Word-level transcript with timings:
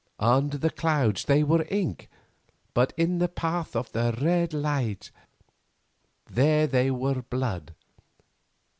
Under 0.17 0.57
the 0.57 0.71
clouds 0.71 1.25
they 1.25 1.43
were 1.43 1.67
ink, 1.69 2.09
but 2.73 2.91
in 2.97 3.19
the 3.19 3.27
path 3.27 3.75
of 3.75 3.91
the 3.91 4.17
red 4.19 4.51
light, 4.51 5.11
there 6.27 6.65
they 6.65 6.89
were 6.89 7.21
blood. 7.21 7.75